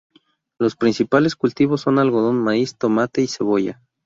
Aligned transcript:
Los 0.57 0.75
principales 0.75 1.35
cultivos 1.35 1.81
son 1.81 1.99
algodón, 1.99 2.37
maíz, 2.39 2.75
tomate 2.75 3.21
y 3.21 3.27
cebolla. 3.27 3.79